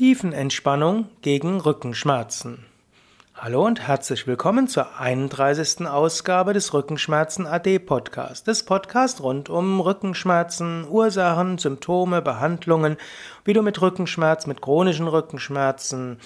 Tiefenentspannung 0.00 1.10
gegen 1.20 1.60
Rückenschmerzen. 1.60 2.64
Hallo 3.34 3.66
und 3.66 3.86
herzlich 3.86 4.26
willkommen 4.26 4.66
zur 4.66 4.98
31. 4.98 5.86
Ausgabe 5.86 6.54
des 6.54 6.72
Rückenschmerzen 6.72 7.46
AD 7.46 7.80
Podcast. 7.80 8.48
Das 8.48 8.62
Podcast 8.62 9.22
rund 9.22 9.50
um 9.50 9.78
Rückenschmerzen, 9.78 10.88
Ursachen, 10.88 11.58
Symptome, 11.58 12.22
Behandlungen, 12.22 12.96
wie 13.44 13.52
du 13.52 13.60
mit 13.60 13.82
Rückenschmerz, 13.82 14.46
mit 14.46 14.62
chronischen 14.62 15.06
Rückenschmerzen 15.06 16.16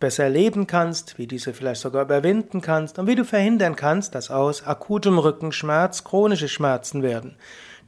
besser 0.00 0.30
leben 0.30 0.66
kannst, 0.66 1.18
wie 1.18 1.26
diese 1.26 1.52
vielleicht 1.52 1.82
sogar 1.82 2.04
überwinden 2.04 2.62
kannst 2.62 2.98
und 2.98 3.08
wie 3.08 3.14
du 3.14 3.26
verhindern 3.26 3.76
kannst, 3.76 4.14
dass 4.14 4.30
aus 4.30 4.66
akutem 4.66 5.18
Rückenschmerz 5.18 6.02
chronische 6.02 6.48
Schmerzen 6.48 7.02
werden. 7.02 7.36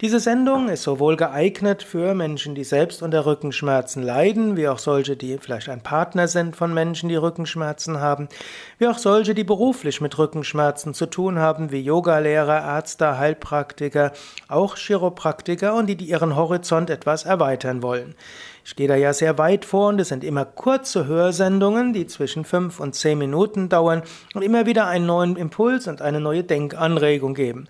Diese 0.01 0.19
Sendung 0.19 0.71
ist 0.71 0.85
sowohl 0.85 1.17
geeignet 1.17 1.83
für 1.83 2.15
Menschen, 2.15 2.55
die 2.55 2.65
selbst 2.65 3.03
unter 3.03 3.27
Rückenschmerzen 3.27 4.03
leiden, 4.03 4.57
wie 4.57 4.67
auch 4.67 4.79
solche, 4.79 5.15
die 5.15 5.37
vielleicht 5.37 5.69
ein 5.69 5.83
Partner 5.83 6.27
sind 6.27 6.57
von 6.57 6.73
Menschen, 6.73 7.11
die 7.11 7.17
Rückenschmerzen 7.17 8.01
haben, 8.01 8.31
wie 8.79 8.87
auch 8.87 8.97
solche, 8.97 9.35
die 9.35 9.45
beruflich 9.45 10.01
mit 10.01 10.17
Rückenschmerzen 10.17 10.95
zu 10.95 11.05
tun 11.05 11.39
haben, 11.39 11.71
wie 11.71 11.83
Yogalehrer, 11.83 12.65
Ärzte, 12.65 13.19
Heilpraktiker, 13.19 14.13
auch 14.49 14.79
Chiropraktiker 14.79 15.75
und 15.75 15.87
die, 15.87 15.97
die 15.97 16.07
ihren 16.07 16.35
Horizont 16.35 16.89
etwas 16.89 17.27
erweitern 17.27 17.83
wollen. 17.83 18.15
Ich 18.65 18.77
gehe 18.77 18.89
da 18.89 18.95
ja 18.95 19.13
sehr 19.13 19.37
weit 19.37 19.67
vor 19.67 19.89
und 19.89 20.01
es 20.01 20.09
sind 20.09 20.25
immer 20.25 20.47
kurze 20.47 21.07
Hörsendungen, 21.07 21.93
die 21.93 22.07
zwischen 22.07 22.47
fünf 22.47 22.81
und 22.81 22.95
zehn 22.95 23.19
Minuten 23.19 23.69
dauern 23.69 24.03
und 24.33 24.41
immer 24.41 24.65
wieder 24.65 24.87
einen 24.87 25.05
neuen 25.05 25.37
Impuls 25.37 25.89
und 25.89 26.01
eine 26.01 26.21
neue 26.21 26.43
Denkanregung 26.43 27.35
geben. 27.35 27.69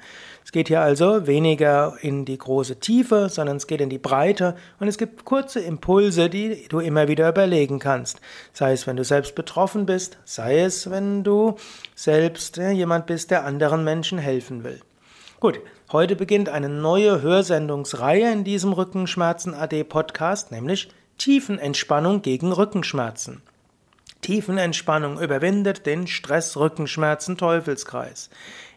Es 0.51 0.53
geht 0.53 0.67
hier 0.67 0.81
also 0.81 1.29
weniger 1.29 1.97
in 2.01 2.25
die 2.25 2.37
große 2.37 2.81
Tiefe, 2.81 3.29
sondern 3.29 3.59
es 3.59 3.69
geht 3.69 3.81
in 3.81 3.89
die 3.89 3.99
Breite 3.99 4.57
und 4.81 4.89
es 4.89 4.99
gibt 4.99 5.25
kurze 5.25 5.61
Impulse, 5.61 6.29
die 6.29 6.67
du 6.69 6.81
immer 6.81 7.07
wieder 7.07 7.29
überlegen 7.29 7.79
kannst. 7.79 8.21
Sei 8.53 8.73
es, 8.73 8.85
wenn 8.89 8.97
du 8.97 9.05
selbst 9.05 9.37
betroffen 9.37 9.87
bist, 9.87 10.19
sei 10.25 10.63
es, 10.63 10.91
wenn 10.91 11.23
du 11.23 11.55
selbst 11.95 12.57
jemand 12.57 13.07
bist, 13.07 13.31
der 13.31 13.45
anderen 13.45 13.85
Menschen 13.85 14.19
helfen 14.19 14.65
will. 14.65 14.81
Gut, 15.39 15.61
heute 15.93 16.17
beginnt 16.17 16.49
eine 16.49 16.69
neue 16.69 17.23
Hörsendungsreihe 17.23 18.33
in 18.33 18.43
diesem 18.43 18.73
Rückenschmerzen 18.73 19.55
AD 19.55 19.85
Podcast, 19.85 20.51
nämlich 20.51 20.89
Tiefenentspannung 21.19 22.23
gegen 22.23 22.51
Rückenschmerzen. 22.51 23.41
Tiefenentspannung 24.21 25.21
überwindet 25.21 25.87
den 25.87 26.07
Stress-Rückenschmerzen-Teufelskreis. 26.07 28.31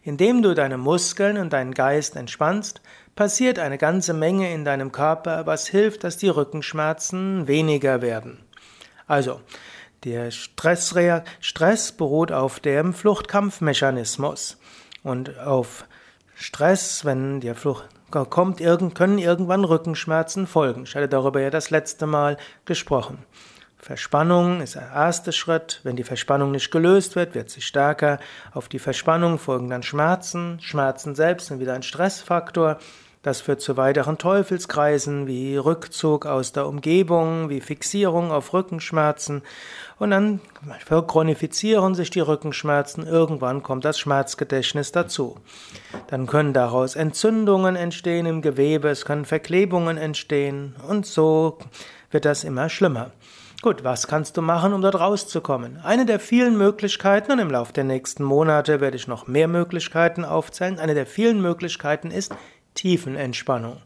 Indem 0.04 0.42
du 0.42 0.54
deine 0.54 0.78
Muskeln 0.78 1.38
und 1.38 1.54
deinen 1.54 1.74
Geist 1.74 2.16
entspannst, 2.16 2.82
passiert 3.16 3.60
eine 3.60 3.78
ganze 3.78 4.14
Menge 4.14 4.54
in 4.54 4.66
deinem 4.66 4.92
Körper, 4.92 5.46
was 5.46 5.68
hilft, 5.68 6.04
dass 6.04 6.18
die 6.18 6.30
Rückenschmerzen 6.30 7.48
weniger 7.48 8.02
werden. 8.02 8.44
Also, 9.08 9.42
der 10.04 10.32
Stressreak 10.32 11.24
Stress 11.40 11.92
beruht 11.92 12.32
auf 12.32 12.60
dem 12.60 12.94
Fluchtkampfmechanismus 12.94 14.58
und 15.04 15.40
auf 15.40 15.86
Stress, 16.36 17.06
wenn 17.06 17.40
der 17.40 17.56
Flucht 17.56 17.88
kommt, 18.12 18.60
können 18.60 19.18
irgendwann 19.18 19.64
Rückenschmerzen 19.64 20.48
folgen. 20.48 20.84
Ich 20.84 20.96
hatte 20.96 21.08
darüber 21.08 21.42
ja 21.42 21.50
das 21.50 21.70
letzte 21.70 22.06
Mal 22.06 22.38
gesprochen. 22.66 23.20
Verspannung 23.84 24.62
ist 24.62 24.76
der 24.76 24.94
erste 24.96 25.34
Schritt. 25.34 25.82
Wenn 25.84 25.98
die 25.98 26.06
Verspannung 26.06 26.52
nicht 26.52 26.72
gelöst 26.72 27.18
wird, 27.18 27.36
wird 27.36 27.50
sie 27.50 27.60
stärker. 27.60 28.18
Auf 28.54 28.70
die 28.70 28.80
Verspannung 28.80 29.38
folgen 29.38 29.70
dann 29.70 29.84
Schmerzen. 29.84 30.58
Schmerzen 30.62 31.16
selbst 31.16 31.48
sind 31.48 31.60
wieder 31.60 31.74
ein 31.74 31.84
Stressfaktor. 31.84 32.80
Das 33.24 33.42
führt 33.42 33.60
zu 33.60 33.76
weiteren 33.76 34.18
Teufelskreisen 34.18 35.28
wie 35.28 35.58
Rückzug 35.58 36.26
aus 36.26 36.54
der 36.54 36.66
Umgebung, 36.66 37.50
wie 37.50 37.60
Fixierung 37.60 38.32
auf 38.32 38.54
Rückenschmerzen. 38.54 39.42
Und 40.00 40.12
dann 40.12 40.40
verchronifizieren 40.86 41.94
sich 41.94 42.10
die 42.10 42.22
Rückenschmerzen. 42.22 43.06
Irgendwann 43.06 43.64
kommt 43.64 43.84
das 43.84 44.00
Schmerzgedächtnis 44.00 44.94
dazu. 44.94 45.36
Dann 46.08 46.26
können 46.26 46.54
daraus 46.54 46.96
Entzündungen 46.96 47.76
entstehen 47.76 48.28
im 48.28 48.42
Gewebe, 48.42 48.88
es 48.88 49.04
können 49.04 49.26
Verklebungen 49.26 49.98
entstehen 49.98 50.74
und 50.88 51.06
so 51.06 51.58
wird 52.12 52.24
das 52.24 52.46
immer 52.46 52.70
schlimmer. 52.70 53.12
Gut, 53.64 53.86
was 53.86 54.08
kannst 54.08 54.36
du 54.36 54.42
machen, 54.42 54.74
um 54.74 54.82
dort 54.82 55.00
rauszukommen? 55.00 55.80
Eine 55.84 56.06
der 56.06 56.20
vielen 56.20 56.58
Möglichkeiten, 56.58 57.32
und 57.32 57.40
im 57.40 57.50
Laufe 57.50 57.72
der 57.72 57.86
nächsten 57.86 58.22
Monate 58.22 58.82
werde 58.82 58.98
ich 58.98 59.08
noch 59.08 59.26
mehr 59.26 59.48
Möglichkeiten 59.48 60.26
aufzählen, 60.26 60.80
eine 60.80 60.94
der 60.94 61.06
vielen 61.06 61.42
Möglichkeiten 61.42 62.12
ist 62.12 62.36
Tiefenentspannung. 62.74 63.78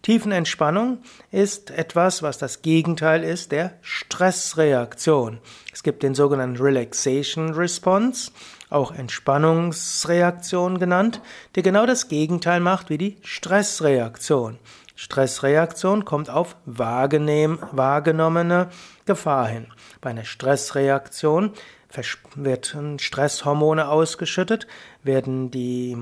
Tiefenentspannung 0.00 1.00
ist 1.30 1.70
etwas, 1.72 2.22
was 2.22 2.38
das 2.38 2.62
Gegenteil 2.62 3.22
ist 3.22 3.52
der 3.52 3.74
Stressreaktion. 3.82 5.40
Es 5.74 5.82
gibt 5.82 6.02
den 6.02 6.14
sogenannten 6.14 6.56
Relaxation 6.56 7.52
Response, 7.52 8.30
auch 8.70 8.92
Entspannungsreaktion 8.92 10.78
genannt, 10.78 11.20
der 11.54 11.62
genau 11.62 11.84
das 11.84 12.08
Gegenteil 12.08 12.60
macht 12.60 12.88
wie 12.88 12.96
die 12.96 13.18
Stressreaktion. 13.20 14.58
Stressreaktion 14.98 16.04
kommt 16.04 16.28
auf 16.28 16.56
wahrgenommene 16.66 18.68
Gefahr 19.06 19.46
hin. 19.46 19.68
Bei 20.00 20.10
einer 20.10 20.24
Stressreaktion 20.24 21.52
werden 22.34 22.98
Stresshormone 22.98 23.88
ausgeschüttet, 23.88 24.66
werden 25.04 25.52
die 25.52 25.96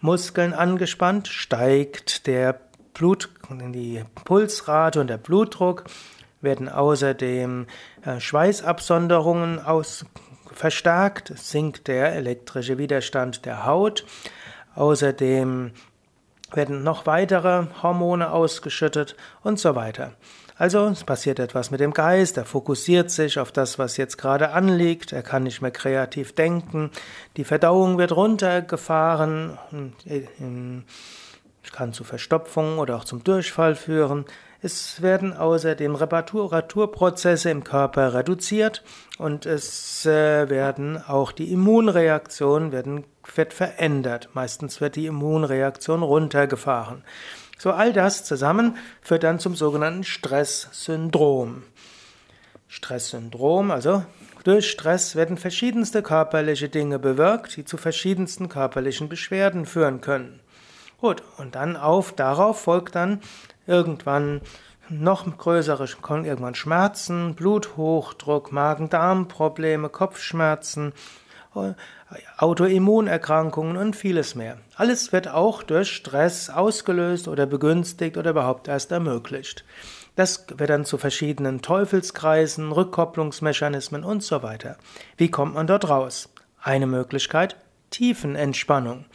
Muskeln 0.00 0.54
angespannt, 0.54 1.26
steigt 1.26 2.28
der 2.28 2.60
Blut, 2.94 3.30
die 3.50 4.04
Pulsrate 4.24 5.00
und 5.00 5.08
der 5.08 5.18
Blutdruck, 5.18 5.82
werden 6.40 6.68
außerdem 6.68 7.66
äh, 8.04 8.20
Schweißabsonderungen 8.20 9.58
aus, 9.58 10.06
verstärkt, 10.52 11.32
sinkt 11.36 11.88
der 11.88 12.14
elektrische 12.14 12.78
Widerstand 12.78 13.44
der 13.44 13.66
Haut, 13.66 14.04
außerdem 14.76 15.72
werden 16.52 16.82
noch 16.82 17.06
weitere 17.06 17.66
Hormone 17.82 18.30
ausgeschüttet 18.30 19.16
und 19.42 19.58
so 19.58 19.74
weiter. 19.74 20.12
Also 20.56 20.88
es 20.88 21.04
passiert 21.04 21.38
etwas 21.38 21.70
mit 21.70 21.80
dem 21.80 21.94
Geist, 21.94 22.36
er 22.36 22.44
fokussiert 22.44 23.10
sich 23.10 23.38
auf 23.38 23.50
das, 23.50 23.78
was 23.78 23.96
jetzt 23.96 24.18
gerade 24.18 24.50
anliegt, 24.50 25.10
er 25.10 25.22
kann 25.22 25.44
nicht 25.44 25.62
mehr 25.62 25.70
kreativ 25.70 26.34
denken, 26.34 26.90
die 27.38 27.44
Verdauung 27.44 27.96
wird 27.96 28.12
runtergefahren, 28.12 29.56
kann 31.72 31.92
zu 31.94 32.04
Verstopfungen 32.04 32.78
oder 32.78 32.96
auch 32.96 33.04
zum 33.04 33.24
Durchfall 33.24 33.74
führen. 33.74 34.26
Es 34.62 35.00
werden 35.00 35.32
außerdem 35.32 35.94
Reparaturprozesse 35.94 37.48
im 37.48 37.64
Körper 37.64 38.12
reduziert 38.12 38.82
und 39.16 39.46
es 39.46 40.04
äh, 40.04 40.50
werden 40.50 41.02
auch 41.02 41.32
die 41.32 41.50
Immunreaktionen 41.50 42.70
werden, 42.70 43.04
wird 43.34 43.54
verändert. 43.54 44.28
Meistens 44.34 44.82
wird 44.82 44.96
die 44.96 45.06
Immunreaktion 45.06 46.02
runtergefahren. 46.02 47.04
So 47.58 47.70
all 47.72 47.94
das 47.94 48.24
zusammen 48.24 48.76
führt 49.00 49.22
dann 49.22 49.38
zum 49.38 49.56
sogenannten 49.56 50.04
Stresssyndrom. 50.04 51.62
Stresssyndrom, 52.68 53.70
also 53.70 54.04
durch 54.44 54.70
Stress 54.70 55.16
werden 55.16 55.38
verschiedenste 55.38 56.02
körperliche 56.02 56.68
Dinge 56.68 56.98
bewirkt, 56.98 57.56
die 57.56 57.64
zu 57.64 57.78
verschiedensten 57.78 58.48
körperlichen 58.48 59.08
Beschwerden 59.08 59.64
führen 59.64 60.02
können. 60.02 60.40
Gut, 61.00 61.22
und 61.38 61.54
dann 61.54 61.76
auf, 61.76 62.12
darauf 62.12 62.60
folgt 62.60 62.94
dann 62.94 63.20
irgendwann 63.66 64.42
noch 64.90 65.24
größere, 65.38 65.86
irgendwann 66.08 66.54
Schmerzen, 66.54 67.34
Bluthochdruck, 67.34 68.52
Magen-Darm-Probleme, 68.52 69.88
Kopfschmerzen, 69.88 70.92
äh, 71.54 71.72
Autoimmunerkrankungen 72.36 73.76
und 73.76 73.96
vieles 73.96 74.34
mehr. 74.34 74.58
Alles 74.76 75.12
wird 75.12 75.28
auch 75.28 75.62
durch 75.62 75.90
Stress 75.90 76.50
ausgelöst 76.50 77.28
oder 77.28 77.46
begünstigt 77.46 78.16
oder 78.16 78.30
überhaupt 78.30 78.68
erst 78.68 78.90
ermöglicht. 78.92 79.64
Das 80.16 80.46
wird 80.54 80.68
dann 80.68 80.84
zu 80.84 80.98
verschiedenen 80.98 81.62
Teufelskreisen, 81.62 82.72
Rückkopplungsmechanismen 82.72 84.04
und 84.04 84.22
so 84.22 84.42
weiter. 84.42 84.76
Wie 85.16 85.30
kommt 85.30 85.54
man 85.54 85.66
dort 85.66 85.88
raus? 85.88 86.28
Eine 86.60 86.86
Möglichkeit, 86.86 87.56
Tiefenentspannung. 87.90 89.06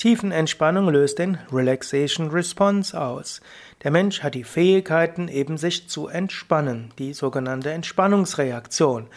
Tiefenentspannung 0.00 0.88
löst 0.88 1.18
den 1.18 1.36
Relaxation 1.52 2.30
Response 2.30 2.98
aus. 2.98 3.42
Der 3.82 3.90
Mensch 3.90 4.22
hat 4.22 4.34
die 4.34 4.44
Fähigkeiten, 4.44 5.28
eben 5.28 5.58
sich 5.58 5.90
zu 5.90 6.08
entspannen, 6.08 6.90
die 6.98 7.12
sogenannte 7.12 7.70
Entspannungsreaktion. 7.72 9.08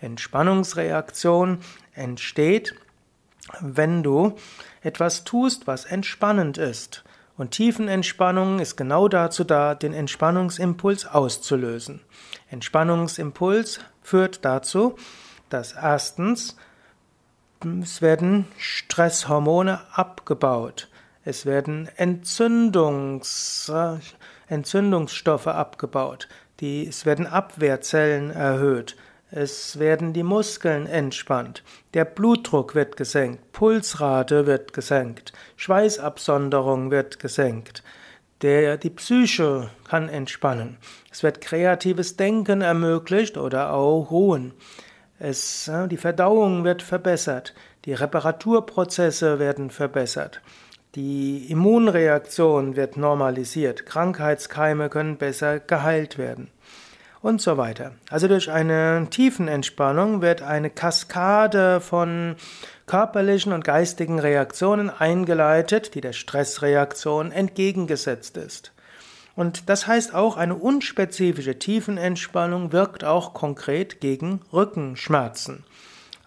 Entspannungsreaktion 0.00 1.58
entsteht, 1.94 2.74
wenn 3.60 4.02
du 4.02 4.34
etwas 4.82 5.22
tust, 5.22 5.68
was 5.68 5.84
entspannend 5.84 6.58
ist. 6.58 7.04
Und 7.36 7.52
Tiefenentspannung 7.52 8.58
ist 8.58 8.74
genau 8.74 9.06
dazu 9.06 9.44
da, 9.44 9.76
den 9.76 9.94
Entspannungsimpuls 9.94 11.06
auszulösen. 11.06 12.00
Entspannungsimpuls 12.50 13.78
führt 14.02 14.44
dazu, 14.44 14.96
dass 15.48 15.74
erstens 15.74 16.56
es 17.82 18.02
werden 18.02 18.46
Stresshormone 18.58 19.80
abgebaut. 19.92 20.88
Es 21.24 21.46
werden 21.46 21.88
Entzündungs, 21.96 23.72
Entzündungsstoffe 24.48 25.46
abgebaut. 25.46 26.28
Die, 26.60 26.86
es 26.86 27.06
werden 27.06 27.26
Abwehrzellen 27.26 28.30
erhöht. 28.30 28.96
Es 29.30 29.78
werden 29.78 30.12
die 30.12 30.22
Muskeln 30.22 30.86
entspannt. 30.86 31.64
Der 31.94 32.04
Blutdruck 32.04 32.74
wird 32.74 32.96
gesenkt. 32.96 33.52
Pulsrate 33.52 34.46
wird 34.46 34.72
gesenkt. 34.72 35.32
Schweißabsonderung 35.56 36.90
wird 36.90 37.18
gesenkt. 37.18 37.82
Der, 38.42 38.76
die 38.76 38.90
Psyche 38.90 39.70
kann 39.88 40.08
entspannen. 40.08 40.76
Es 41.10 41.22
wird 41.22 41.40
kreatives 41.40 42.16
Denken 42.16 42.60
ermöglicht 42.60 43.38
oder 43.38 43.72
auch 43.72 44.10
Ruhen. 44.10 44.52
Es, 45.18 45.70
die 45.90 45.96
Verdauung 45.96 46.64
wird 46.64 46.82
verbessert. 46.82 47.54
Die 47.84 47.94
Reparaturprozesse 47.94 49.38
werden 49.38 49.70
verbessert. 49.70 50.40
Die 50.94 51.50
Immunreaktion 51.50 52.76
wird 52.76 52.96
normalisiert. 52.96 53.86
Krankheitskeime 53.86 54.88
können 54.88 55.16
besser 55.16 55.60
geheilt 55.60 56.18
werden 56.18 56.50
und 57.24 57.40
so 57.40 57.56
weiter. 57.56 57.92
Also 58.10 58.28
durch 58.28 58.50
eine 58.50 59.06
Tiefenentspannung 59.08 60.20
wird 60.20 60.42
eine 60.42 60.68
Kaskade 60.68 61.80
von 61.80 62.36
körperlichen 62.86 63.54
und 63.54 63.64
geistigen 63.64 64.18
Reaktionen 64.18 64.90
eingeleitet, 64.90 65.94
die 65.94 66.02
der 66.02 66.12
Stressreaktion 66.12 67.32
entgegengesetzt 67.32 68.36
ist. 68.36 68.73
Und 69.36 69.68
das 69.68 69.86
heißt 69.86 70.14
auch, 70.14 70.36
eine 70.36 70.54
unspezifische 70.54 71.58
Tiefenentspannung 71.58 72.72
wirkt 72.72 73.04
auch 73.04 73.34
konkret 73.34 74.00
gegen 74.00 74.40
Rückenschmerzen. 74.52 75.64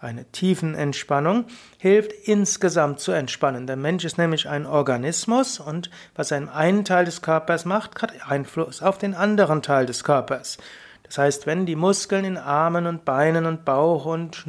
Eine 0.00 0.26
Tiefenentspannung 0.26 1.46
hilft 1.78 2.12
insgesamt 2.12 3.00
zu 3.00 3.10
entspannen. 3.10 3.66
Der 3.66 3.76
Mensch 3.76 4.04
ist 4.04 4.16
nämlich 4.16 4.48
ein 4.48 4.64
Organismus 4.64 5.58
und 5.58 5.90
was 6.14 6.30
er 6.30 6.38
in 6.38 6.48
einen 6.48 6.84
Teil 6.84 7.04
des 7.04 7.20
Körpers 7.20 7.64
macht, 7.64 8.00
hat 8.00 8.12
Einfluss 8.30 8.80
auf 8.80 8.98
den 8.98 9.14
anderen 9.14 9.60
Teil 9.60 9.86
des 9.86 10.04
Körpers. 10.04 10.58
Das 11.02 11.18
heißt, 11.18 11.46
wenn 11.46 11.66
die 11.66 11.74
Muskeln 11.74 12.24
in 12.24 12.36
Armen 12.36 12.86
und 12.86 13.04
Beinen 13.04 13.46
und 13.46 13.64
Bauch 13.64 14.04
und 14.04 14.44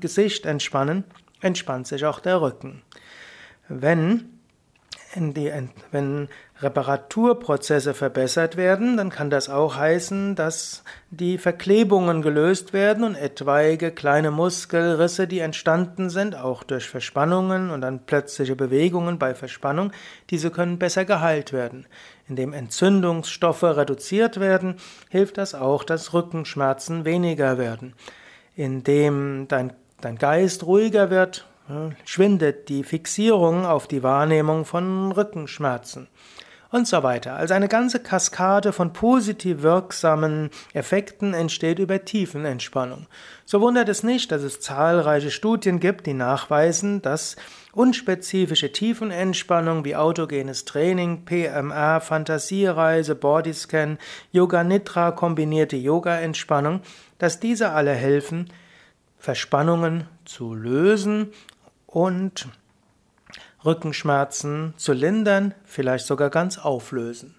Gesicht 0.00 0.46
entspannen, 0.46 1.02
entspannt 1.40 1.88
sich 1.88 2.04
auch 2.04 2.20
der 2.20 2.40
Rücken. 2.40 2.82
Wenn 3.68 4.33
die, 5.16 5.52
wenn 5.92 6.28
Reparaturprozesse 6.60 7.94
verbessert 7.94 8.56
werden, 8.56 8.96
dann 8.96 9.10
kann 9.10 9.30
das 9.30 9.48
auch 9.48 9.76
heißen, 9.76 10.34
dass 10.34 10.82
die 11.10 11.38
Verklebungen 11.38 12.20
gelöst 12.22 12.72
werden 12.72 13.04
und 13.04 13.14
etwaige 13.14 13.92
kleine 13.92 14.30
Muskelrisse, 14.30 15.28
die 15.28 15.38
entstanden 15.38 16.10
sind, 16.10 16.36
auch 16.36 16.64
durch 16.64 16.88
Verspannungen 16.88 17.70
und 17.70 17.80
dann 17.80 18.06
plötzliche 18.06 18.56
Bewegungen 18.56 19.18
bei 19.18 19.34
Verspannung, 19.34 19.92
diese 20.30 20.50
können 20.50 20.78
besser 20.78 21.04
geheilt 21.04 21.52
werden. 21.52 21.86
Indem 22.28 22.52
Entzündungsstoffe 22.52 23.62
reduziert 23.62 24.40
werden, 24.40 24.76
hilft 25.10 25.38
das 25.38 25.54
auch, 25.54 25.84
dass 25.84 26.12
Rückenschmerzen 26.12 27.04
weniger 27.04 27.58
werden. 27.58 27.94
Indem 28.56 29.46
dein, 29.48 29.72
dein 30.00 30.16
Geist 30.16 30.64
ruhiger 30.64 31.10
wird, 31.10 31.46
schwindet 32.04 32.68
die 32.68 32.84
Fixierung 32.84 33.64
auf 33.64 33.86
die 33.86 34.02
Wahrnehmung 34.02 34.64
von 34.64 35.12
Rückenschmerzen 35.12 36.08
und 36.74 36.88
so 36.88 37.04
weiter. 37.04 37.34
Also 37.34 37.54
eine 37.54 37.68
ganze 37.68 38.00
Kaskade 38.00 38.72
von 38.72 38.92
positiv 38.92 39.62
wirksamen 39.62 40.50
Effekten 40.72 41.32
entsteht 41.32 41.78
über 41.78 42.04
Tiefenentspannung. 42.04 43.06
So 43.44 43.60
wundert 43.60 43.88
es 43.88 44.02
nicht, 44.02 44.32
dass 44.32 44.42
es 44.42 44.58
zahlreiche 44.58 45.30
Studien 45.30 45.78
gibt, 45.78 46.06
die 46.06 46.14
nachweisen, 46.14 47.00
dass 47.00 47.36
unspezifische 47.72 48.72
Tiefenentspannung 48.72 49.84
wie 49.84 49.94
autogenes 49.94 50.64
Training, 50.64 51.24
PMR, 51.24 52.00
Fantasiereise, 52.00 53.14
Bodyscan, 53.14 53.98
Yoga 54.32 54.64
Nidra, 54.64 55.12
kombinierte 55.12 55.76
Yoga-Entspannung, 55.76 56.80
dass 57.18 57.38
diese 57.38 57.70
alle 57.70 57.92
helfen, 57.92 58.50
Verspannungen 59.16 60.08
zu 60.24 60.54
lösen 60.54 61.28
und 61.94 62.48
Rückenschmerzen 63.64 64.74
zu 64.76 64.92
lindern, 64.92 65.54
vielleicht 65.64 66.06
sogar 66.06 66.28
ganz 66.28 66.58
auflösen. 66.58 67.36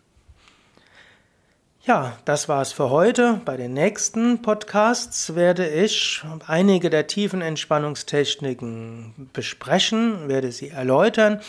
Ja, 1.84 2.18
das 2.24 2.50
war's 2.50 2.72
für 2.72 2.90
heute. 2.90 3.42
Bei 3.46 3.58
den 3.58 3.74
nächsten 3.74 4.42
Podcasts 4.42 5.36
werde 5.36 5.68
ich 5.68 6.24
einige 6.48 6.90
der 6.90 7.06
tiefen 7.06 7.42
Entspannungstechniken 7.42 9.30
besprechen, 9.34 10.30
werde 10.30 10.52
sie 10.52 10.70
erläutern 10.70 11.42